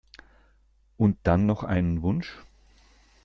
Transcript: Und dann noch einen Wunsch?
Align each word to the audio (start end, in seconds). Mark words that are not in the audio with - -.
Und 0.97 1.17
dann 1.21 1.45
noch 1.45 1.63
einen 1.63 2.01
Wunsch? 2.01 2.35